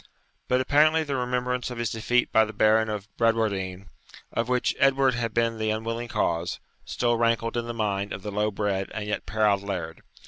[0.47, 3.85] But apparently the remembrance of his defeat by the Baron of Bradwardine,
[4.33, 8.31] of which Edward had been the unwilling cause, still rankled in the mind of the
[8.31, 10.01] low bred and yet proud laird.